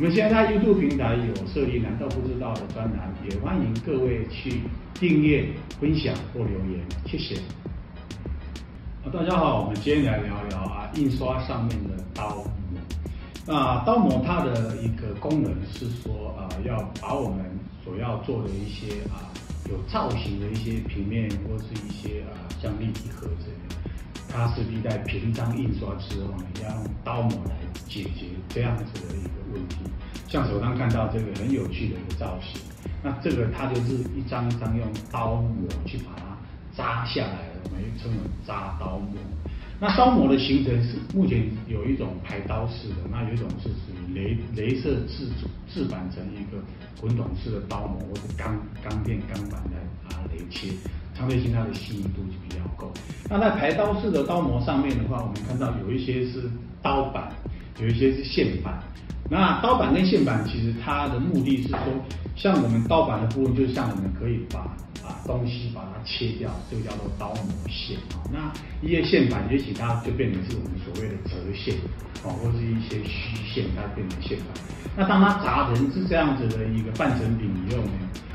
[0.00, 4.62] 我们现在在 YouTube 平台有设立“难道不知道”的专栏，也欢迎各位去
[4.94, 5.46] 订阅、
[5.78, 7.34] 分享或留言，谢谢。
[9.04, 12.46] 啊，大家好，我们今天来聊聊啊，印刷上面的刀模。
[13.46, 17.44] 那刀模它的一个功能是说啊，要把我们
[17.84, 19.28] 所要做的一些啊
[19.68, 23.50] 有造型的一些平面或是一些啊像立体盒子。
[24.30, 27.54] 它势必在平张印刷之后呢，要用刀模来
[27.86, 29.39] 解决这样子的一个。
[30.30, 32.62] 像手上看到这个很有趣的一个造型，
[33.02, 36.38] 那这个它就是一张一张用刀模去把它
[36.72, 39.18] 扎下来的，我们称为扎刀模。
[39.80, 45.26] 那刀模的形成是目前有一种排刀式的，那有一种是属于雷镭射制
[45.68, 46.62] 制版成一个
[47.00, 48.56] 滚筒式的刀模，或者钢
[48.88, 50.68] 钢片钢板来把它雷切。
[51.18, 52.92] 相对性，它的细腻度就比较够。
[53.28, 56.48] 那在排刀式的刀模上面的话，我们看到有一些是
[56.80, 57.32] 刀板，
[57.80, 58.80] 有一些是线板。
[59.30, 61.78] 那刀板跟线板其实它的目的是说，
[62.34, 67.96] 像我们刀板的部分，就是像我们可以把把东西把它切掉，这个叫做刀模线。
[68.32, 71.76] 那一些线板，也许它就变成是我们所谓的折线，
[72.24, 74.48] 哦，或是一些虚线，它变成线板。
[74.96, 77.92] 那当它砸成是这样子的一个半成品以后呢？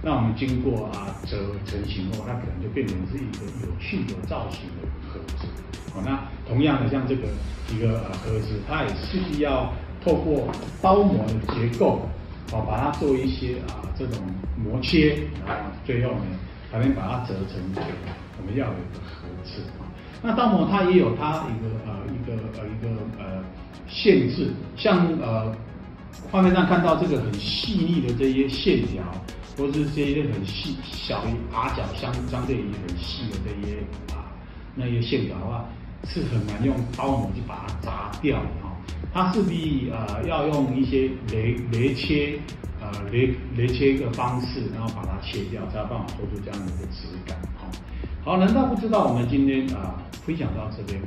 [0.00, 1.36] 那我们经过啊折
[1.66, 5.46] 成型后，它可能就变成是一个有趣的造型的盒子。
[5.92, 7.28] 好，那同样的像这个
[7.68, 9.70] 一个呃盒子，它也是要
[10.04, 10.48] 透过
[10.80, 12.02] 刀模的结构，
[12.50, 14.22] 好把它做一些啊这种
[14.56, 16.24] 模切，然后最后呢
[16.70, 17.60] 才能把它折成
[18.38, 19.62] 我们要有的盒子。
[20.22, 22.88] 那刀模它也有它一个呃一个呃一个
[23.18, 23.44] 呃
[23.88, 25.54] 限制，像呃
[26.30, 29.02] 画面上看到这个很细腻的这些线条。
[29.56, 33.78] 或是这些很细小于 R 角相相对于很细的这些
[34.14, 34.22] 啊
[34.76, 35.64] 那些线条的话，
[36.04, 38.67] 是很难用刀模去把它砸掉的。
[39.12, 42.38] 它势必啊要用一些雷雷切
[42.80, 47.68] 啊雷雷切一个方式，然后把它切掉，才有办法做出这样的一个质感哈。
[48.24, 51.00] 好，难道不知道我们今天啊分享到这边？